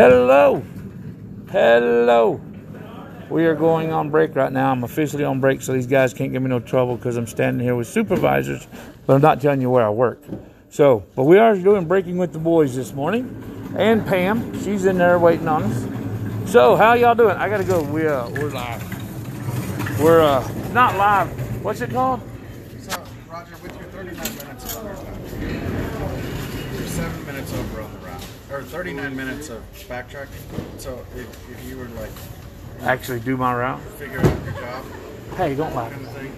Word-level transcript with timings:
Hello. 0.00 0.62
Hello. 1.52 2.40
We 3.28 3.44
are 3.44 3.54
going 3.54 3.92
on 3.92 4.08
break 4.08 4.34
right 4.34 4.50
now. 4.50 4.70
I'm 4.70 4.82
officially 4.82 5.24
on 5.24 5.40
break, 5.40 5.60
so 5.60 5.74
these 5.74 5.86
guys 5.86 6.14
can't 6.14 6.32
give 6.32 6.40
me 6.40 6.48
no 6.48 6.58
trouble 6.58 6.96
because 6.96 7.18
I'm 7.18 7.26
standing 7.26 7.62
here 7.62 7.76
with 7.76 7.86
supervisors, 7.86 8.66
but 9.04 9.12
I'm 9.12 9.20
not 9.20 9.42
telling 9.42 9.60
you 9.60 9.68
where 9.68 9.84
I 9.84 9.90
work. 9.90 10.22
So, 10.70 11.04
but 11.14 11.24
we 11.24 11.36
are 11.36 11.54
doing 11.54 11.86
breaking 11.86 12.16
with 12.16 12.32
the 12.32 12.38
boys 12.38 12.74
this 12.74 12.94
morning, 12.94 13.74
and 13.76 14.06
Pam, 14.06 14.58
she's 14.62 14.86
in 14.86 14.96
there 14.96 15.18
waiting 15.18 15.48
on 15.48 15.64
us. 15.64 16.50
So, 16.50 16.76
how 16.76 16.94
y'all 16.94 17.14
doing? 17.14 17.36
I 17.36 17.50
gotta 17.50 17.64
go. 17.64 17.82
We 17.82 18.06
uh, 18.06 18.26
we're 18.30 18.48
live. 18.48 20.00
We're 20.00 20.22
uh, 20.22 20.72
not 20.72 20.96
live. 20.96 21.28
What's 21.62 21.82
it 21.82 21.90
called? 21.90 22.22
So, 22.78 23.04
Roger, 23.28 23.54
with 23.62 23.78
your 23.78 23.88
39 23.90 24.16
minutes 24.16 24.64
of 24.64 24.78
undertime, 24.78 26.74
you're 26.74 26.88
seven 26.88 27.26
minutes 27.26 27.52
over 27.52 27.99
or 28.52 28.62
39 28.62 29.16
minutes 29.16 29.48
of 29.48 29.62
backtracking. 29.88 30.28
So, 30.78 31.04
if, 31.16 31.50
if 31.50 31.64
you 31.68 31.78
were 31.78 31.88
like 32.00 32.10
Actually, 32.82 33.20
do 33.20 33.36
my 33.36 33.54
route. 33.54 33.80
figure 33.98 34.18
out 34.20 34.44
your 34.44 34.54
job 34.54 34.84
Hey, 35.36 35.54
don't 35.54 35.74
lie. 35.74 35.90
kind 35.90 36.04
of 36.06 36.12
thing, 36.12 36.32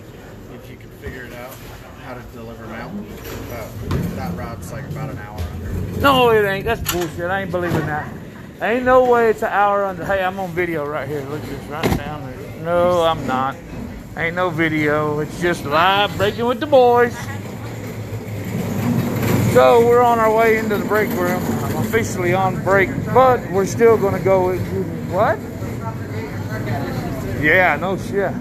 if 0.55 0.71
you 0.71 0.77
could 0.77 0.91
figure 1.01 1.25
it 1.25 1.33
out 1.33 1.53
how 2.05 2.15
to 2.15 2.21
deliver 2.35 2.67
mail, 2.67 2.91
uh, 3.53 3.69
that 4.17 4.35
route's 4.37 4.71
like 4.73 4.85
about 4.91 5.09
an 5.11 5.19
hour 5.19 5.39
under. 5.41 6.01
No, 6.01 6.31
it 6.31 6.45
ain't. 6.45 6.65
That's 6.65 6.81
bullshit. 6.93 7.31
I 7.31 7.43
ain't 7.43 7.51
believing 7.51 7.87
that. 7.87 8.13
Ain't 8.61 8.85
no 8.85 9.09
way 9.09 9.31
it's 9.31 9.43
an 9.43 9.49
hour 9.51 9.85
under. 9.85 10.05
Hey, 10.05 10.23
I'm 10.23 10.39
on 10.41 10.51
video 10.51 10.85
right 10.87 11.09
here. 11.09 11.21
Look 11.23 11.43
at 11.43 11.49
this 11.49 11.65
right 11.69 11.97
down 11.97 12.23
there. 12.27 12.63
No, 12.65 13.03
I'm 13.03 13.25
not. 13.27 13.57
Ain't 14.17 14.37
no 14.37 14.51
video. 14.51 15.21
It's 15.21 15.41
just 15.41 15.65
live 15.65 16.15
breaking 16.17 16.45
with 16.45 16.61
the 16.61 16.67
boys. 16.67 17.17
So 19.55 19.87
we're 19.87 20.03
on 20.03 20.19
our 20.19 20.35
way 20.35 20.59
into 20.59 20.77
the 20.77 20.85
break 20.85 21.09
room. 21.11 21.41
Officially 21.93 22.33
on 22.33 22.65
break, 22.65 22.89
but 23.13 23.39
we're 23.51 23.67
still 23.67 23.99
gonna 23.99 24.19
go. 24.19 24.47
with- 24.47 24.63
What? 25.11 25.39
Yeah, 27.43 27.77
no 27.77 27.99
shit. 27.99 28.33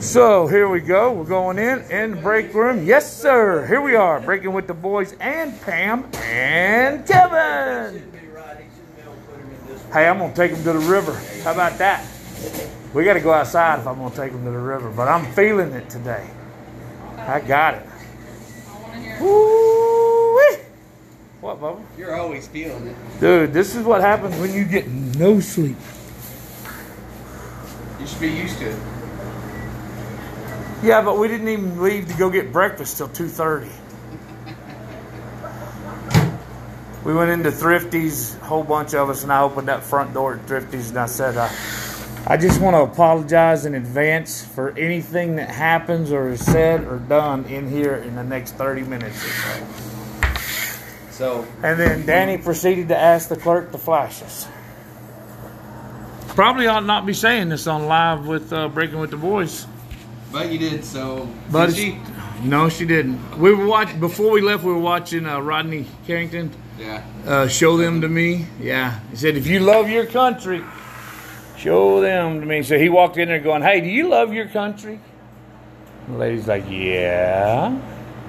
So 0.00 0.46
here 0.46 0.70
we 0.70 0.80
go. 0.80 1.12
We're 1.12 1.24
going 1.24 1.58
in 1.58 1.82
in 1.90 2.12
the 2.12 2.16
break 2.16 2.54
room. 2.54 2.86
Yes, 2.86 3.12
sir. 3.14 3.66
Here 3.66 3.82
we 3.82 3.94
are, 3.94 4.20
breaking 4.20 4.54
with 4.54 4.68
the 4.68 4.72
boys 4.72 5.14
and 5.20 5.60
Pam 5.60 6.06
and 6.24 7.04
Kevin. 7.06 8.02
Hey, 9.92 10.08
I'm 10.08 10.18
gonna 10.18 10.32
take 10.32 10.52
them 10.54 10.64
to 10.64 10.72
the 10.72 10.90
river. 10.90 11.14
How 11.44 11.52
about 11.52 11.76
that? 11.76 12.06
We 12.94 13.04
got 13.04 13.14
to 13.14 13.20
go 13.20 13.34
outside 13.34 13.80
if 13.80 13.86
I'm 13.86 13.98
gonna 13.98 14.14
take 14.16 14.32
them 14.32 14.46
to 14.46 14.50
the 14.50 14.56
river, 14.56 14.88
but 14.88 15.08
I'm 15.08 15.26
feeling 15.32 15.72
it 15.72 15.90
today. 15.90 16.24
I 17.18 17.40
got 17.40 17.74
it. 17.74 17.82
Woo-wee. 19.20 19.71
What, 21.42 21.60
Bubba? 21.60 21.82
You're 21.98 22.14
always 22.14 22.46
feeling 22.46 22.86
it. 22.86 22.96
Dude, 23.18 23.52
this 23.52 23.74
is 23.74 23.84
what 23.84 24.00
happens 24.00 24.38
when 24.38 24.54
you 24.54 24.62
get 24.64 24.86
no 24.86 25.40
sleep. 25.40 25.76
You 27.98 28.06
should 28.06 28.20
be 28.20 28.30
used 28.30 28.60
to 28.60 28.70
it. 28.70 28.78
Yeah, 30.84 31.02
but 31.02 31.18
we 31.18 31.26
didn't 31.26 31.48
even 31.48 31.82
leave 31.82 32.06
to 32.06 32.14
go 32.14 32.30
get 32.30 32.52
breakfast 32.52 32.96
till 32.98 33.08
2:30. 33.08 33.68
We 37.04 37.12
went 37.12 37.32
into 37.32 37.50
Thrifty's, 37.50 38.36
a 38.36 38.44
whole 38.44 38.62
bunch 38.62 38.94
of 38.94 39.10
us, 39.10 39.24
and 39.24 39.32
I 39.32 39.42
opened 39.42 39.66
that 39.66 39.82
front 39.82 40.14
door 40.14 40.34
at 40.34 40.46
Thrifty's, 40.46 40.90
and 40.90 40.98
I 40.98 41.06
said, 41.06 41.36
uh, 41.36 41.48
"I 42.28 42.36
just 42.36 42.60
want 42.60 42.76
to 42.76 42.82
apologize 42.82 43.66
in 43.66 43.74
advance 43.74 44.44
for 44.44 44.70
anything 44.78 45.34
that 45.34 45.50
happens 45.50 46.12
or 46.12 46.28
is 46.28 46.46
said 46.46 46.84
or 46.84 46.98
done 46.98 47.46
in 47.46 47.68
here 47.68 47.96
in 47.96 48.14
the 48.14 48.22
next 48.22 48.52
30 48.54 48.82
minutes 48.82 49.16
or 49.16 49.30
so." 49.30 49.91
So, 51.22 51.46
And 51.62 51.78
then 51.78 52.04
Danny 52.04 52.36
proceeded 52.36 52.88
to 52.88 52.98
ask 52.98 53.28
the 53.28 53.36
clerk 53.36 53.70
to 53.70 53.78
flash 53.78 54.20
us. 54.22 54.48
Probably 56.34 56.66
ought 56.66 56.84
not 56.84 57.06
be 57.06 57.12
saying 57.12 57.48
this 57.48 57.68
on 57.68 57.86
live 57.86 58.26
with 58.26 58.52
uh, 58.52 58.66
Breaking 58.66 58.98
with 58.98 59.12
the 59.12 59.16
Boys. 59.16 59.68
but 60.32 60.50
you 60.50 60.58
did. 60.58 60.84
So, 60.84 61.28
But 61.52 61.66
did 61.66 61.76
she? 61.76 61.98
no, 62.42 62.68
she 62.68 62.84
didn't. 62.86 63.38
We 63.38 63.54
were 63.54 63.66
watching 63.66 64.00
before 64.00 64.32
we 64.32 64.40
left. 64.40 64.64
We 64.64 64.72
were 64.72 64.80
watching 64.80 65.24
uh, 65.24 65.38
Rodney 65.38 65.86
Carrington 66.08 66.50
Yeah. 66.76 67.04
uh, 67.24 67.46
show 67.46 67.76
them 67.76 68.00
to 68.00 68.08
me. 68.08 68.46
Yeah, 68.60 68.98
he 69.10 69.16
said, 69.16 69.36
"If 69.36 69.46
you 69.46 69.60
love 69.60 69.88
your 69.88 70.06
country, 70.06 70.64
show 71.56 72.00
them 72.00 72.40
to 72.40 72.46
me." 72.46 72.64
So 72.64 72.76
he 72.80 72.88
walked 72.88 73.16
in 73.16 73.28
there 73.28 73.38
going, 73.38 73.62
"Hey, 73.62 73.80
do 73.80 73.86
you 73.86 74.08
love 74.08 74.34
your 74.34 74.48
country?" 74.48 74.98
The 76.08 76.16
lady's 76.18 76.48
like, 76.48 76.64
"Yeah." 76.68 77.78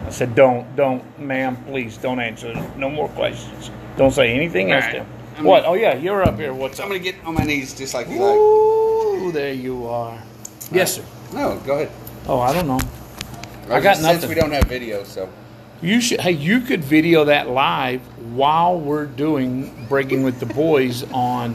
I 0.05 0.09
said, 0.09 0.35
"Don't, 0.35 0.75
don't, 0.75 1.03
ma'am, 1.19 1.57
please 1.67 1.97
don't 1.97 2.19
answer. 2.19 2.53
No 2.77 2.89
more 2.89 3.07
questions. 3.09 3.71
Don't 3.97 4.11
say 4.11 4.33
anything 4.33 4.71
else." 4.71 4.83
Right. 4.85 4.91
to 4.93 4.97
him." 4.99 5.07
I'm- 5.35 5.45
What? 5.45 5.65
Oh 5.65 5.73
yeah, 5.73 5.95
you're 5.95 6.21
up 6.23 6.37
here. 6.37 6.53
What's 6.53 6.77
So 6.77 6.83
I'm 6.83 6.87
up? 6.91 6.97
gonna 6.97 7.03
get 7.03 7.15
on 7.25 7.33
my 7.35 7.43
knees 7.43 7.73
just 7.73 7.93
like 7.93 8.07
you 8.09 8.19
like. 8.19 8.35
Ooh, 8.35 9.31
there 9.31 9.53
you 9.53 9.87
are. 9.87 10.17
Yes, 10.71 10.95
sir. 10.95 11.03
No, 11.33 11.57
go 11.65 11.73
ahead. 11.75 11.89
Oh, 12.27 12.39
I 12.39 12.53
don't 12.53 12.67
know. 12.67 12.79
I 13.69 13.79
got 13.79 13.95
Since 13.97 14.07
nothing. 14.07 14.29
we 14.29 14.35
don't 14.35 14.51
have 14.51 14.65
video, 14.65 15.03
so 15.03 15.29
You 15.81 15.99
should. 16.01 16.21
Hey, 16.21 16.31
you 16.31 16.59
could 16.61 16.83
video 16.83 17.25
that 17.25 17.49
live 17.49 18.01
while 18.35 18.79
we're 18.79 19.05
doing 19.05 19.85
breaking 19.89 20.23
with 20.23 20.39
the 20.39 20.45
boys 20.45 21.03
on 21.11 21.53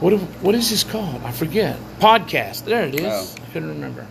what? 0.00 0.12
What 0.42 0.54
is 0.54 0.70
this 0.70 0.84
called? 0.84 1.20
I 1.24 1.32
forget. 1.32 1.76
Podcast. 2.00 2.64
There 2.64 2.84
it 2.84 2.94
is. 2.94 3.36
Oh. 3.38 3.42
I 3.44 3.52
couldn't 3.52 3.68
remember. 3.68 4.06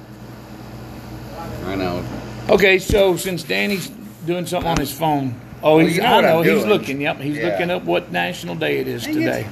I 1.65 1.75
know. 1.75 2.03
Okay, 2.49 2.79
so 2.79 3.17
since 3.17 3.43
Danny's 3.43 3.89
doing 4.25 4.45
something 4.45 4.69
on 4.71 4.77
his 4.77 4.91
phone. 4.91 5.35
Oh, 5.63 5.77
Well, 5.77 5.85
he's. 5.85 5.97
you 5.97 6.03
know 6.03 6.07
I 6.17 6.21
know 6.21 6.41
he's 6.41 6.51
doing. 6.53 6.69
looking. 6.69 7.01
Yep, 7.01 7.19
he's 7.19 7.37
Yeah. 7.37 7.47
looking 7.47 7.71
up 7.71 7.83
what 7.83 8.11
national 8.11 8.55
day 8.55 8.77
it 8.77 8.87
is 8.87 9.03
Dang 9.03 9.15
it. 9.15 9.19
today. 9.19 9.45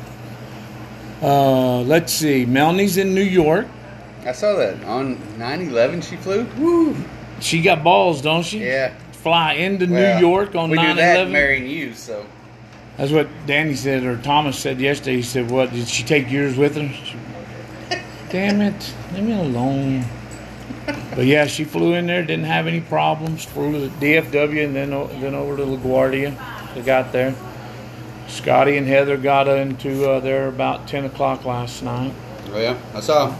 Uh, 1.21 1.81
let's 1.81 2.13
see. 2.13 2.45
Melanie's 2.45 2.97
in 2.97 3.13
New 3.15 3.21
York. 3.23 3.67
I 4.25 4.31
saw 4.31 4.55
that 4.55 4.83
on 4.85 5.17
9/11. 5.37 6.01
She 6.01 6.15
flew. 6.15 6.45
Woo. 6.57 6.95
She 7.39 7.61
got 7.61 7.83
balls, 7.83 8.21
don't 8.21 8.43
she? 8.43 8.59
Yeah. 8.65 8.91
Fly 9.11 9.53
into 9.53 9.87
Well, 9.87 10.19
New 10.19 10.27
York 10.27 10.55
on 10.55 10.69
9/11. 10.69 10.71
we 10.71 10.75
9 10.77 10.95
do 10.95 11.01
that 11.01 11.15
11. 11.15 11.33
marrying 11.33 11.67
you. 11.67 11.93
So 11.93 12.23
That's 12.97 13.11
what 13.11 13.27
Danny 13.45 13.75
said, 13.75 14.03
or 14.05 14.15
Thomas 14.17 14.57
said 14.57 14.79
yesterday. 14.79 15.17
He 15.17 15.21
said, 15.21 15.51
"What 15.51 15.73
did 15.73 15.85
she 15.89 16.03
take 16.03 16.31
yours 16.31 16.55
with 16.55 16.77
her?" 16.77 16.87
She- 17.03 17.97
Damn 18.29 18.61
it, 18.61 18.93
leave 19.13 19.23
me 19.25 19.33
alone. 19.33 20.05
But 21.15 21.25
yeah, 21.25 21.47
she 21.47 21.63
flew 21.63 21.93
in 21.93 22.07
there, 22.07 22.21
didn't 22.23 22.45
have 22.45 22.67
any 22.67 22.81
problems. 22.81 23.45
Flew 23.45 23.71
to 23.71 23.79
the 23.79 24.05
DFW 24.05 24.65
and 24.65 24.75
then 24.75 24.89
then 25.21 25.33
over 25.33 25.57
to 25.57 25.63
LaGuardia. 25.63 26.73
They 26.75 26.81
got 26.81 27.11
there. 27.11 27.35
Scotty 28.27 28.77
and 28.77 28.87
Heather 28.87 29.17
got 29.17 29.47
into 29.47 30.09
uh, 30.09 30.19
there 30.19 30.47
about 30.47 30.87
ten 30.87 31.05
o'clock 31.05 31.45
last 31.45 31.83
night. 31.83 32.13
Oh 32.51 32.59
yeah, 32.59 32.77
I 32.93 32.99
saw. 32.99 33.31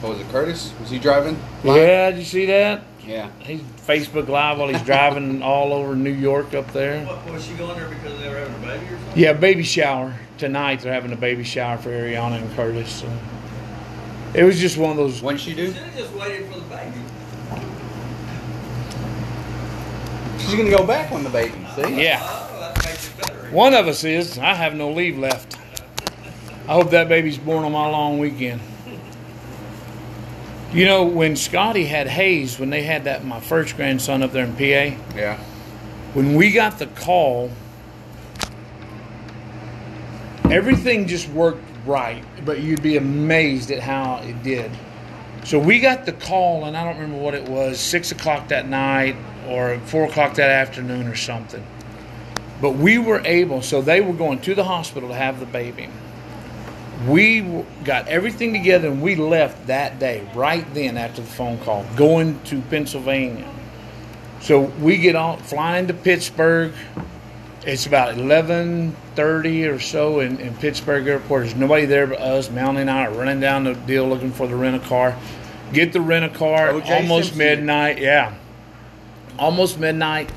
What 0.00 0.10
was 0.12 0.20
it, 0.20 0.28
Curtis? 0.28 0.72
Was 0.80 0.90
he 0.90 0.98
driving? 0.98 1.38
live? 1.64 1.76
Yeah, 1.76 2.10
did 2.10 2.18
you 2.18 2.24
see 2.24 2.46
that? 2.46 2.82
Yeah. 3.06 3.30
He's 3.40 3.60
Facebook 3.60 4.28
Live 4.28 4.58
while 4.58 4.68
he's 4.68 4.82
driving 4.82 5.42
all 5.42 5.72
over 5.72 5.94
New 5.94 6.10
York 6.10 6.54
up 6.54 6.72
there. 6.72 7.04
What, 7.06 7.32
was 7.32 7.46
she 7.46 7.54
going 7.54 7.78
there 7.78 7.88
because 7.88 8.18
they 8.20 8.28
were 8.28 8.36
having 8.36 8.54
a 8.54 8.66
baby 8.66 8.86
or 8.86 8.98
something? 8.98 9.22
Yeah, 9.22 9.32
baby 9.32 9.62
shower 9.62 10.14
tonight. 10.38 10.80
They're 10.80 10.92
having 10.92 11.12
a 11.12 11.16
baby 11.16 11.44
shower 11.44 11.78
for 11.78 11.90
Ariana 11.90 12.42
and 12.42 12.56
Curtis. 12.56 12.90
So 12.90 13.10
it 14.36 14.44
was 14.44 14.58
just 14.60 14.76
one 14.76 14.90
of 14.90 14.96
those. 14.96 15.20
When'd 15.22 15.40
she 15.40 15.54
do? 15.54 15.66
Should 15.66 15.76
have 15.82 15.96
just 15.96 16.12
waited 16.12 16.46
for 16.52 16.58
the 16.58 16.64
baby. 16.66 16.92
She's 20.38 20.54
gonna 20.54 20.70
go 20.70 20.86
back 20.86 21.10
on 21.12 21.24
the 21.24 21.30
baby. 21.30 21.54
See? 21.74 22.02
Yeah, 22.04 22.20
Oh, 22.22 22.56
that 22.60 22.84
makes 22.84 23.08
it 23.08 23.16
better. 23.20 23.34
one 23.50 23.74
of 23.74 23.88
us 23.88 24.04
is. 24.04 24.38
I 24.38 24.54
have 24.54 24.74
no 24.74 24.90
leave 24.92 25.18
left. 25.18 25.56
I 26.68 26.74
hope 26.74 26.90
that 26.90 27.08
baby's 27.08 27.38
born 27.38 27.64
on 27.64 27.72
my 27.72 27.88
long 27.88 28.18
weekend. 28.18 28.60
You 30.72 30.84
know, 30.84 31.04
when 31.04 31.36
Scotty 31.36 31.84
had 31.84 32.06
Hayes, 32.06 32.58
when 32.58 32.70
they 32.70 32.82
had 32.82 33.04
that 33.04 33.24
my 33.24 33.40
first 33.40 33.76
grandson 33.76 34.22
up 34.22 34.32
there 34.32 34.44
in 34.44 34.54
PA, 34.54 34.96
Yeah. 35.16 35.36
when 36.12 36.34
we 36.34 36.50
got 36.52 36.78
the 36.78 36.86
call, 36.86 37.50
everything 40.50 41.06
just 41.06 41.28
worked 41.30 41.65
right, 41.86 42.24
but 42.44 42.60
you'd 42.60 42.82
be 42.82 42.96
amazed 42.96 43.70
at 43.70 43.80
how 43.80 44.16
it 44.18 44.42
did. 44.42 44.70
So 45.44 45.58
we 45.58 45.78
got 45.78 46.06
the 46.06 46.12
call, 46.12 46.64
and 46.64 46.76
I 46.76 46.84
don't 46.84 47.00
remember 47.00 47.22
what 47.22 47.34
it 47.34 47.48
was, 47.48 47.78
six 47.78 48.10
o'clock 48.10 48.48
that 48.48 48.68
night 48.68 49.16
or 49.46 49.78
four 49.86 50.04
o'clock 50.06 50.34
that 50.34 50.50
afternoon 50.50 51.06
or 51.06 51.14
something. 51.14 51.64
But 52.60 52.72
we 52.72 52.98
were 52.98 53.20
able, 53.24 53.62
so 53.62 53.80
they 53.80 54.00
were 54.00 54.12
going 54.12 54.40
to 54.40 54.54
the 54.54 54.64
hospital 54.64 55.10
to 55.10 55.14
have 55.14 55.38
the 55.38 55.46
baby. 55.46 55.88
We 57.06 57.42
got 57.84 58.08
everything 58.08 58.52
together 58.54 58.88
and 58.88 59.02
we 59.02 59.14
left 59.16 59.66
that 59.66 59.98
day, 59.98 60.26
right 60.34 60.66
then 60.74 60.96
after 60.96 61.20
the 61.20 61.28
phone 61.28 61.58
call, 61.58 61.84
going 61.94 62.42
to 62.44 62.60
Pennsylvania. 62.62 63.48
So 64.40 64.62
we 64.62 64.96
get 64.96 65.14
on 65.14 65.38
flying 65.38 65.86
to 65.88 65.94
Pittsburgh. 65.94 66.72
It's 67.66 67.86
about 67.86 68.16
eleven 68.16 68.94
thirty 69.14 69.66
or 69.66 69.78
so 69.78 70.20
in, 70.20 70.38
in 70.38 70.54
Pittsburgh 70.54 71.06
Airport. 71.06 71.44
There's 71.44 71.56
nobody 71.56 71.84
there 71.84 72.06
but 72.06 72.20
us. 72.20 72.48
Melanie 72.50 72.82
and 72.82 72.90
I 72.90 73.06
are 73.06 73.10
running 73.12 73.40
down 73.40 73.64
the 73.64 73.74
deal 73.74 74.08
looking 74.08 74.32
for 74.32 74.46
the 74.46 74.56
rent 74.56 74.76
a 74.76 74.86
car. 74.86 75.16
Get 75.72 75.92
the 75.92 76.00
rent 76.00 76.24
a 76.24 76.38
car 76.38 76.70
almost 76.70 77.28
Simpson. 77.28 77.38
midnight. 77.38 77.98
Yeah, 77.98 78.34
almost 79.38 79.78
midnight. 79.78 80.30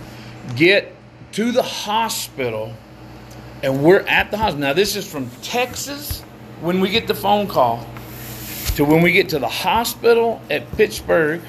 Get 0.56 0.96
to 1.34 1.52
the 1.52 1.62
hospital 1.62 2.74
and 3.64 3.84
we're 3.84 4.02
at 4.02 4.32
the 4.32 4.38
hospital. 4.38 4.68
Now, 4.68 4.74
this 4.74 4.96
is 4.96 5.10
from 5.10 5.30
Texas 5.42 6.22
when 6.62 6.80
we 6.80 6.90
get 6.90 7.08
the 7.08 7.16
phone 7.16 7.48
call 7.48 7.86
to 8.76 8.86
when 8.86 9.02
we 9.02 9.12
get 9.12 9.30
to 9.30 9.40
the 9.40 9.48
hospital 9.48 10.42
at 10.50 10.70
Pittsburgh, 10.74 11.42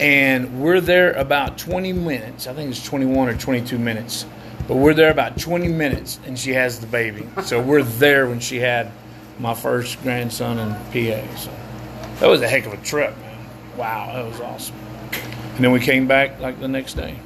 and 0.00 0.60
we're 0.60 0.80
there 0.80 1.12
about 1.12 1.58
20 1.58 1.92
minutes. 1.92 2.46
I 2.46 2.54
think 2.54 2.70
it's 2.70 2.84
21 2.84 3.28
or 3.28 3.36
22 3.36 3.78
minutes, 3.78 4.26
but 4.68 4.76
we're 4.76 4.94
there 4.94 5.10
about 5.10 5.38
20 5.38 5.68
minutes, 5.68 6.20
and 6.26 6.38
she 6.38 6.52
has 6.52 6.80
the 6.80 6.86
baby. 6.86 7.28
So 7.42 7.60
we're 7.60 7.82
there 7.82 8.28
when 8.28 8.40
she 8.40 8.58
had 8.58 8.90
my 9.38 9.54
first 9.54 10.00
grandson 10.02 10.58
in 10.58 10.70
PA. 10.70 11.36
So 11.36 11.50
that 12.20 12.28
was 12.28 12.42
a 12.42 12.48
heck 12.48 12.66
of 12.66 12.72
a 12.72 12.76
trip, 12.78 13.16
man. 13.18 13.46
Wow, 13.76 14.12
that 14.12 14.24
was 14.24 14.40
awesome. 14.40 14.76
And 15.56 15.64
then 15.64 15.72
we 15.72 15.80
came 15.80 16.06
back 16.06 16.40
like 16.40 16.60
the 16.60 16.68
next 16.68 16.94
day. 16.94 17.18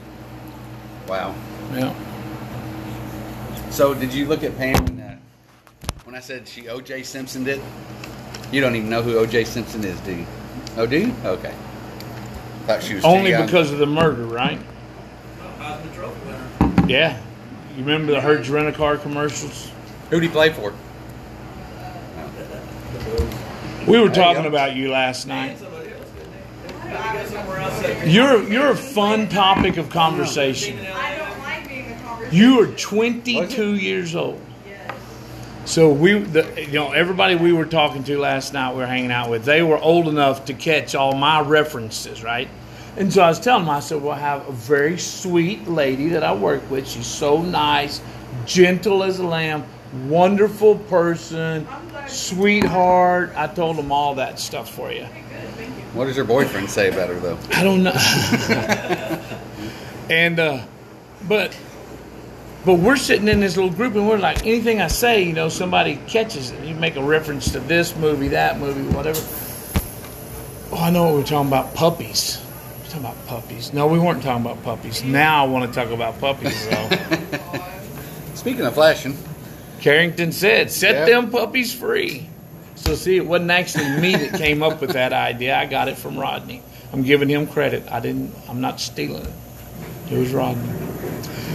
Wow. 1.06 1.34
Yeah. 1.72 1.94
So 3.70 3.94
did 3.94 4.12
you 4.12 4.26
look 4.26 4.42
at 4.42 4.56
Pam 4.56 4.84
when, 4.84 5.00
uh, 5.00 5.18
when 6.04 6.14
I 6.14 6.20
said 6.20 6.48
she 6.48 6.68
O.J. 6.68 7.02
Simpson 7.02 7.44
did? 7.44 7.60
You 8.50 8.60
don't 8.60 8.74
even 8.74 8.88
know 8.88 9.02
who 9.02 9.18
O.J. 9.18 9.44
Simpson 9.44 9.84
is, 9.84 10.00
do 10.00 10.14
you? 10.14 10.26
Oh, 10.76 10.86
do 10.86 10.98
you? 10.98 11.14
Okay. 11.24 11.54
Thought 12.66 12.82
she 12.82 12.94
was 12.94 13.04
Only 13.04 13.32
because 13.32 13.70
of 13.70 13.78
the 13.78 13.86
murder, 13.86 14.24
right? 14.24 14.58
Heisman 15.58 15.94
Trophy 15.94 16.18
winner. 16.26 16.88
Yeah. 16.88 17.20
You 17.76 17.84
remember 17.84 18.12
the 18.12 18.20
Hertz 18.20 18.48
rent 18.48 18.68
a 18.68 18.72
car 18.72 18.96
commercials? 18.96 19.70
Who 20.10 20.20
did 20.20 20.26
he 20.28 20.32
play 20.32 20.50
for? 20.52 20.72
We 23.86 24.00
were 24.00 24.08
talking 24.08 24.46
about 24.46 24.74
you 24.74 24.90
last 24.90 25.26
night. 25.26 25.50
And 25.50 25.58
somebody 25.60 25.90
else, 25.92 26.08
didn't 26.18 26.32
they? 26.32 26.88
Did 26.88 27.04
he 27.04 27.18
go 27.18 27.24
somewhere 27.26 27.58
else? 27.58 27.80
that- 27.82 28.08
You're 28.08 28.42
you're 28.48 28.70
a 28.70 28.76
fun 28.76 29.28
topic 29.28 29.76
of 29.76 29.90
conversation. 29.90 30.78
I 30.78 31.16
don't 31.16 31.38
like 31.40 31.68
being 31.68 31.92
a 31.92 31.98
conversation. 32.00 32.36
You 32.36 32.60
are 32.62 32.66
22 32.66 33.74
years 33.76 34.16
old. 34.16 34.40
So 35.66 35.90
we, 35.90 36.20
the, 36.20 36.48
you 36.62 36.72
know, 36.74 36.92
everybody 36.92 37.34
we 37.34 37.52
were 37.52 37.64
talking 37.66 38.04
to 38.04 38.18
last 38.20 38.52
night, 38.52 38.72
we 38.72 38.78
were 38.78 38.86
hanging 38.86 39.10
out 39.10 39.30
with, 39.30 39.44
they 39.44 39.62
were 39.62 39.78
old 39.78 40.06
enough 40.06 40.44
to 40.44 40.54
catch 40.54 40.94
all 40.94 41.12
my 41.14 41.40
references, 41.40 42.22
right? 42.22 42.48
And 42.96 43.12
so 43.12 43.22
I 43.22 43.28
was 43.28 43.38
telling 43.38 43.64
them, 43.64 43.74
I 43.74 43.80
said, 43.80 44.00
well, 44.00 44.12
I 44.12 44.18
have 44.18 44.48
a 44.48 44.52
very 44.52 44.98
sweet 44.98 45.68
lady 45.68 46.08
that 46.10 46.22
I 46.22 46.34
work 46.34 46.68
with. 46.70 46.88
She's 46.88 47.06
so 47.06 47.42
nice, 47.42 48.00
gentle 48.46 49.02
as 49.02 49.18
a 49.18 49.26
lamb, 49.26 49.64
wonderful 50.06 50.76
person, 50.76 51.68
sweetheart. 52.06 53.32
I 53.36 53.48
told 53.48 53.76
them 53.76 53.92
all 53.92 54.14
that 54.14 54.38
stuff 54.38 54.74
for 54.74 54.90
you. 54.90 55.04
What 55.92 56.06
does 56.06 56.16
your 56.16 56.24
boyfriend 56.24 56.70
say 56.70 56.88
about 56.88 57.08
her, 57.08 57.20
though? 57.20 57.38
I 57.52 57.62
don't 57.62 57.82
know. 57.82 57.92
and 60.10 60.38
uh, 60.38 60.64
but 61.28 61.56
but 62.64 62.74
we're 62.74 62.96
sitting 62.96 63.28
in 63.28 63.40
this 63.40 63.56
little 63.56 63.70
group 63.70 63.94
and 63.94 64.08
we're 64.08 64.18
like 64.18 64.46
anything 64.46 64.80
I 64.80 64.88
say, 64.88 65.22
you 65.22 65.32
know, 65.32 65.48
somebody 65.48 65.96
catches 66.06 66.50
it. 66.50 66.64
You 66.64 66.74
make 66.74 66.96
a 66.96 67.02
reference 67.02 67.52
to 67.52 67.60
this 67.60 67.96
movie, 67.96 68.28
that 68.28 68.58
movie, 68.58 68.82
whatever. 68.94 69.20
Oh, 70.72 70.82
I 70.82 70.90
know 70.90 71.04
what 71.04 71.14
we're 71.14 71.22
talking 71.22 71.48
about. 71.48 71.74
Puppies. 71.74 72.45
We're 72.86 72.92
talking 72.92 73.06
about 73.06 73.26
puppies. 73.26 73.72
No, 73.72 73.88
we 73.88 73.98
weren't 73.98 74.22
talking 74.22 74.46
about 74.46 74.62
puppies. 74.62 75.02
Now 75.02 75.44
I 75.44 75.48
want 75.48 75.72
to 75.72 75.80
talk 75.80 75.90
about 75.92 76.20
puppies 76.20 76.68
though. 76.68 76.88
Speaking 78.36 78.64
of 78.64 78.74
flashing, 78.74 79.18
Carrington 79.80 80.30
said, 80.30 80.70
"Set 80.70 80.94
Yeah. 80.94 81.04
them 81.06 81.30
puppies 81.32 81.74
free." 81.74 82.28
So 82.76 82.94
see, 82.94 83.16
it 83.16 83.26
wasn't 83.26 83.50
actually 83.50 83.88
me 84.00 84.14
that 84.14 84.34
came 84.38 84.62
up 84.62 84.80
with 84.80 84.90
that 84.90 85.12
idea. 85.12 85.56
I 85.58 85.66
got 85.66 85.88
it 85.88 85.96
from 85.98 86.16
Rodney. 86.16 86.62
I'm 86.92 87.02
giving 87.02 87.28
him 87.28 87.48
credit. 87.48 87.82
I 87.90 87.98
didn't. 87.98 88.32
I'm 88.48 88.60
not 88.60 88.78
stealing 88.78 89.24
it. 89.26 90.12
It 90.12 90.18
was 90.18 90.32
Rodney. 90.32 90.72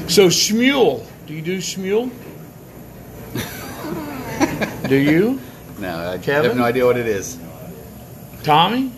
So 0.10 0.28
Smule, 0.28 1.06
do 1.28 1.34
you 1.34 1.42
do 1.42 1.60
Smule? 1.60 2.12
do 4.90 4.96
you, 4.98 5.40
no, 5.80 6.10
I 6.12 6.18
Kevin? 6.18 6.50
have 6.50 6.58
no 6.58 6.66
idea 6.66 6.86
what 6.86 6.98
it 6.98 7.08
is. 7.08 7.38
Tommy? 8.44 8.92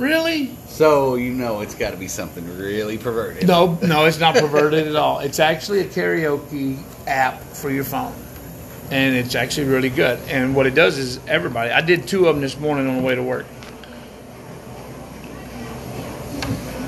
Really? 0.00 0.50
So 0.66 1.16
you 1.16 1.30
know 1.30 1.60
it's 1.60 1.74
got 1.74 1.90
to 1.90 1.98
be 1.98 2.08
something 2.08 2.56
really 2.56 2.96
perverted. 2.96 3.46
No, 3.46 3.78
no, 3.82 4.06
it's 4.06 4.18
not 4.18 4.34
perverted 4.34 4.88
at 4.88 4.96
all. 4.96 5.18
It's 5.18 5.38
actually 5.38 5.80
a 5.80 5.84
karaoke 5.84 6.82
app 7.06 7.42
for 7.42 7.70
your 7.70 7.84
phone. 7.84 8.14
And 8.90 9.14
it's 9.14 9.34
actually 9.34 9.66
really 9.66 9.90
good. 9.90 10.18
And 10.30 10.56
what 10.56 10.66
it 10.66 10.74
does 10.74 10.96
is 10.96 11.20
everybody, 11.28 11.70
I 11.70 11.82
did 11.82 12.08
two 12.08 12.28
of 12.28 12.34
them 12.34 12.40
this 12.40 12.58
morning 12.58 12.88
on 12.88 12.96
the 12.96 13.02
way 13.02 13.14
to 13.14 13.22
work. 13.22 13.44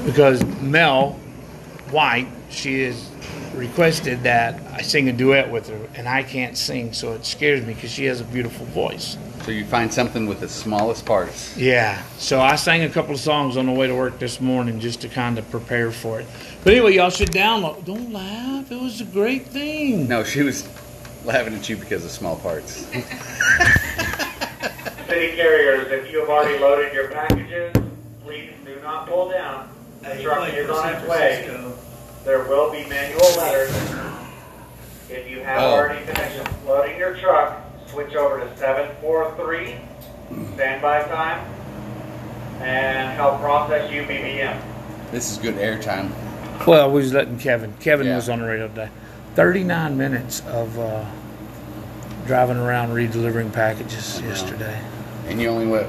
Because 0.06 0.43
Mel 0.62 1.12
White, 1.91 2.29
she 2.49 2.85
has 2.85 3.11
requested 3.54 4.22
that 4.22 4.60
I 4.72 4.82
sing 4.82 5.08
a 5.08 5.12
duet 5.12 5.50
with 5.50 5.69
her, 5.69 5.88
and 5.94 6.08
I 6.08 6.22
can't 6.22 6.56
sing, 6.56 6.93
so 6.93 7.12
it 7.12 7.25
scares 7.26 7.64
me 7.64 7.75
because 7.75 7.90
she 7.90 8.04
has 8.06 8.20
a 8.20 8.25
beautiful 8.25 8.66
voice. 8.66 9.16
So 9.44 9.50
you 9.50 9.64
find 9.64 9.93
something 9.93 10.26
with 10.26 10.40
the 10.40 10.49
smallest 10.49 11.04
parts. 11.04 11.56
Yeah, 11.56 12.00
so 12.19 12.40
I 12.40 12.54
sang 12.56 12.82
a 12.84 12.88
couple 12.88 13.14
of 13.14 13.20
songs 13.20 13.56
on 13.56 13.66
the 13.66 13.72
way 13.72 13.87
to 13.88 13.94
work 13.94 14.19
this 14.19 14.40
morning 14.40 14.78
just 14.81 15.00
to 15.02 15.08
kind 15.08 15.38
of 15.38 15.50
prepare 15.50 15.90
for 15.90 16.20
it. 16.20 16.26
But 16.64 16.75
anyway, 16.75 16.94
y'all 16.94 17.10
should 17.10 17.32
download. 17.32 17.84
Don't 17.84 18.12
laugh. 18.12 18.70
It 18.70 18.81
was 18.81 19.00
a 19.00 19.04
great 19.04 19.46
thing. 19.46 20.06
No, 20.08 20.22
she 20.22 20.43
was 20.43 20.64
laughing 21.25 21.54
at 21.54 21.69
you 21.69 21.76
because 21.76 22.04
of 22.04 22.10
small 22.12 22.37
parts. 22.37 22.87
City 25.08 25.37
carriers, 25.37 25.90
if 25.90 26.10
you 26.12 26.20
have 26.20 26.28
already 26.28 26.58
loaded 26.58 26.93
your 26.93 27.08
packages, 27.08 27.72
please 28.25 28.52
do 28.64 28.81
not 28.82 29.06
pull 29.08 29.31
down. 29.31 29.69
The 30.00 30.08
Hey, 30.14 30.22
truck 30.22 30.52
is 30.52 30.70
on 30.70 30.94
its 30.94 31.08
way. 31.08 31.72
Francisco. 32.22 32.24
There 32.24 32.44
will 32.48 32.70
be 32.70 32.84
manual 32.88 33.36
letters. 33.36 33.70
If 35.10 35.30
you 35.30 35.40
have 35.40 35.62
Oh. 35.62 35.74
already 35.74 36.00
finished 36.06 36.40
loading 36.66 36.98
your 36.98 37.14
truck, 37.14 37.60
switch 37.86 38.14
over 38.14 38.40
to 38.40 38.56
743, 38.56 39.76
standby 40.54 41.02
time, 41.04 41.40
and 42.62 43.10
help 43.12 43.40
process 43.40 43.90
UBBM. 43.90 44.56
This 45.10 45.30
is 45.30 45.38
good 45.38 45.56
airtime. 45.56 46.10
Well, 46.66 46.90
we 46.90 47.02
was 47.02 47.12
letting 47.12 47.38
Kevin. 47.38 47.74
Kevin 47.80 48.06
Yeah. 48.06 48.16
was 48.16 48.28
on 48.28 48.40
the 48.40 48.46
radio 48.46 48.68
today. 48.68 48.88
Thirty-nine 49.34 49.96
minutes 49.96 50.42
of 50.52 50.78
uh, 50.78 51.04
driving 52.26 52.56
around 52.58 52.90
redelivering 52.94 53.52
packages 53.52 54.20
know. 54.20 54.28
yesterday. 54.28 54.78
And 55.28 55.40
you 55.40 55.48
only 55.48 55.66
went 55.66 55.86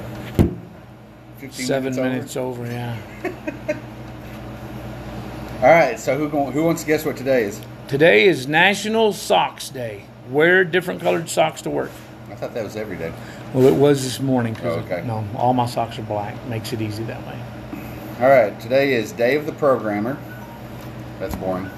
15 1.39 1.65
Seven 1.65 1.95
minutes, 1.95 2.35
over? 2.37 2.63
minutes 2.63 2.73
over. 2.73 3.31
Yeah. 3.69 3.73
All 5.63 5.69
right, 5.69 5.97
so 5.97 6.17
who 6.17 6.27
who 6.51 6.61
wants 6.63 6.81
to 6.81 6.87
guess 6.87 7.05
what 7.05 7.15
today 7.15 7.45
is? 7.45 7.61
Today 7.87 8.25
is 8.27 8.47
National 8.47 9.13
Socks 9.13 9.69
Day. 9.69 10.03
Wear 10.29 10.65
different 10.65 10.99
colored 10.99 11.29
socks 11.29 11.61
to 11.61 11.69
work. 11.69 11.89
I 12.29 12.35
thought 12.35 12.53
that 12.53 12.65
was 12.65 12.75
every 12.75 12.97
day. 12.97 13.13
Well, 13.53 13.67
it 13.67 13.73
was 13.75 14.03
this 14.03 14.19
morning. 14.19 14.55
'cause 14.55 14.65
Oh, 14.65 14.79
okay. 14.93 15.03
No, 15.07 15.23
all 15.37 15.53
my 15.53 15.65
socks 15.65 15.97
are 15.97 16.01
black. 16.03 16.35
Makes 16.47 16.73
it 16.73 16.81
easy 16.81 17.05
that 17.05 17.25
way. 17.25 17.37
All 18.21 18.27
right, 18.27 18.59
today 18.59 18.93
is 18.93 19.13
Day 19.13 19.35
of 19.37 19.45
the 19.45 19.53
Programmer. 19.53 20.17
That's 21.21 21.35
boring. 21.35 21.69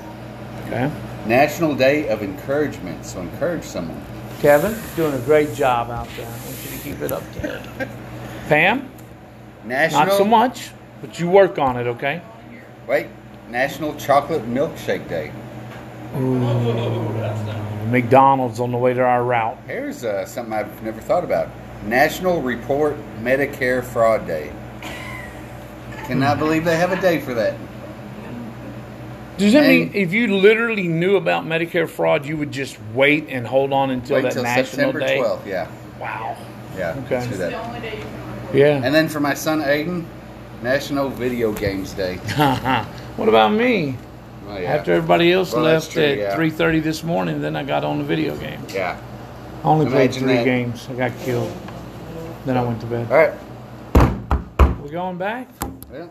Okay. 0.65 0.89
National 1.27 1.75
Day 1.75 2.07
of 2.07 2.23
Encouragement. 2.23 3.05
So 3.05 3.21
encourage 3.21 3.63
someone. 3.65 4.01
Kevin, 4.41 4.75
doing 4.95 5.13
a 5.13 5.19
great 5.19 5.53
job 5.53 5.91
out 5.91 6.07
there. 6.17 6.25
I 6.25 6.29
want 6.29 6.57
you 6.63 6.77
to 6.77 6.83
keep 6.83 7.01
it 7.01 7.11
up 7.11 7.23
there. 7.35 7.61
Pam, 8.49 8.89
National. 9.63 10.05
not 10.07 10.13
so 10.17 10.25
much, 10.25 10.71
but 11.01 11.19
you 11.19 11.29
work 11.29 11.59
on 11.59 11.77
it, 11.77 11.85
okay? 11.85 12.21
Wait. 12.87 13.07
National 13.49 13.95
Chocolate 13.95 14.43
Milkshake 14.43 15.07
Day. 15.07 15.31
McDonald's 17.89 18.59
on 18.59 18.71
the 18.71 18.77
way 18.77 18.93
to 18.93 19.01
our 19.01 19.23
route. 19.23 19.57
Here's 19.67 20.03
uh, 20.03 20.25
something 20.25 20.53
I've 20.53 20.81
never 20.83 20.99
thought 21.01 21.23
about. 21.23 21.49
National 21.85 22.41
Report 22.41 22.95
Medicare 23.21 23.83
Fraud 23.83 24.25
Day. 24.25 24.51
Cannot 26.05 26.39
believe 26.39 26.65
they 26.65 26.77
have 26.77 26.91
a 26.91 27.01
day 27.01 27.19
for 27.19 27.33
that. 27.33 27.55
Does 29.37 29.53
that 29.53 29.63
And- 29.65 29.67
mean 29.67 29.91
if 29.93 30.13
you 30.13 30.35
literally 30.37 30.87
knew 30.87 31.17
about 31.17 31.45
Medicare 31.45 31.89
fraud, 31.89 32.25
you 32.25 32.37
would 32.37 32.51
just 32.51 32.77
wait 32.93 33.27
and 33.29 33.45
hold 33.45 33.73
on 33.73 33.91
until 33.91 34.15
Wait 34.15 34.23
that 34.23 34.33
till 34.33 34.43
national 34.43 34.65
September 34.65 34.99
day? 35.01 35.17
12th. 35.19 35.45
Yeah, 35.45 35.67
Wow. 35.99 36.37
yeah. 36.77 36.95
Okay. 37.05 37.15
Let's 37.17 37.27
do 37.27 37.37
that. 37.37 37.53
only 37.53 37.81
day 37.81 37.97
you 37.97 38.01
can 38.03 38.57
Yeah. 38.57 38.81
And 38.83 38.95
then 38.95 39.09
for 39.09 39.19
my 39.19 39.33
son 39.33 39.61
Aiden, 39.61 40.05
National 40.63 41.09
Video 41.09 41.51
Games 41.51 41.93
Day. 41.93 42.17
what 43.17 43.29
about 43.29 43.51
me? 43.53 43.97
Oh, 44.47 44.57
yeah. 44.57 44.73
After 44.73 44.93
everybody 44.93 45.31
else 45.31 45.53
Well, 45.53 45.63
left 45.63 45.91
true, 45.91 46.03
at 46.03 46.17
yeah. 46.17 46.35
3:30 46.35 46.83
this 46.83 47.03
morning, 47.03 47.41
then 47.41 47.55
I 47.55 47.63
got 47.63 47.83
on 47.83 47.97
the 47.97 48.03
video 48.03 48.35
game. 48.37 48.61
Yeah. 48.73 48.99
I 49.63 49.67
only 49.67 49.87
played 49.87 50.13
three 50.13 50.35
that. 50.35 50.45
games. 50.45 50.87
I 50.89 50.93
got 50.93 51.17
killed. 51.19 51.51
Then 52.45 52.55
I 52.57 52.63
went 52.63 52.79
to 52.81 52.85
bed. 52.85 53.11
All 53.11 53.17
right. 53.17 54.81
We 54.83 54.89
going 54.91 55.17
back? 55.17 55.49
Yeah. 55.91 56.07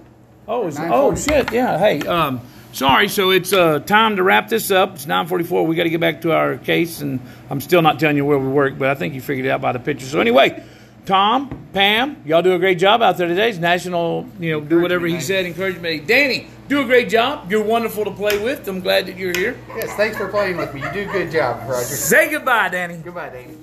Oh, 0.48 0.66
it's, 0.66 0.76
oh 0.80 1.14
shit! 1.14 1.52
Yeah. 1.52 1.78
Hey, 1.78 2.00
um, 2.00 2.40
sorry. 2.72 3.08
So 3.08 3.30
it's 3.30 3.52
uh, 3.52 3.78
time 3.78 4.16
to 4.16 4.22
wrap 4.24 4.48
this 4.48 4.70
up. 4.72 4.96
It's 4.96 5.06
9:44. 5.06 5.64
We 5.66 5.76
got 5.76 5.84
to 5.84 5.90
get 5.90 6.00
back 6.00 6.22
to 6.22 6.32
our 6.32 6.56
case, 6.58 7.00
and 7.00 7.20
I'm 7.48 7.60
still 7.60 7.82
not 7.82 8.00
telling 8.00 8.16
you 8.16 8.24
where 8.24 8.38
we 8.38 8.48
work, 8.48 8.76
but 8.76 8.88
I 8.88 8.94
think 8.96 9.14
you 9.14 9.20
figured 9.20 9.46
it 9.46 9.50
out 9.50 9.60
by 9.60 9.72
the 9.72 9.78
picture. 9.78 10.06
So 10.06 10.20
anyway, 10.20 10.62
Tom, 11.06 11.68
Pam, 11.74 12.22
y'all 12.24 12.40
do 12.40 12.54
a 12.54 12.58
great 12.58 12.78
job 12.78 13.02
out 13.02 13.18
there 13.18 13.28
today. 13.28 13.50
It's 13.50 13.58
national, 13.58 14.26
you 14.40 14.52
know, 14.52 14.60
do 14.60 14.80
whatever 14.80 15.06
he 15.06 15.20
said, 15.20 15.44
encouragement. 15.44 16.06
Danny, 16.06 16.46
do 16.68 16.80
a 16.80 16.84
great 16.84 17.10
job. 17.10 17.50
You're 17.50 17.62
wonderful 17.62 18.04
to 18.04 18.10
play 18.10 18.42
with. 18.42 18.66
I'm 18.68 18.80
glad 18.80 19.06
that 19.06 19.18
you're 19.18 19.36
here. 19.36 19.58
Yes, 19.76 19.94
thanks 19.96 20.16
for 20.16 20.28
playing 20.28 20.56
with 20.56 20.72
me. 20.72 20.82
You 20.82 20.90
do 20.92 21.00
a 21.10 21.12
good 21.12 21.30
job, 21.30 21.68
Roger. 21.68 21.84
Say 21.84 22.30
goodbye, 22.30 22.70
Danny. 22.70 22.96
Goodbye, 22.96 23.28
Danny. 23.28 23.56